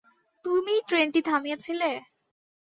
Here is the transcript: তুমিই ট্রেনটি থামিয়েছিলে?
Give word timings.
তুমিই 0.45 0.81
ট্রেনটি 0.87 1.21
থামিয়েছিলে? 1.27 1.91